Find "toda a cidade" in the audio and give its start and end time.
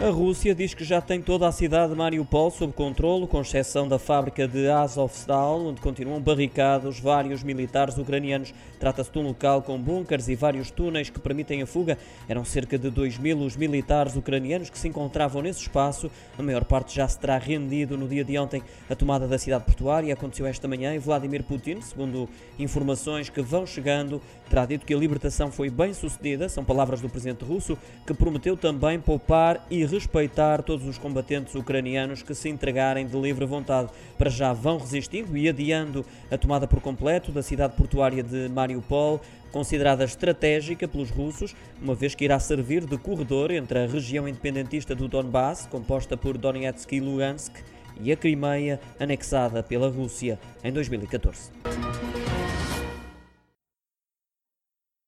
1.20-1.90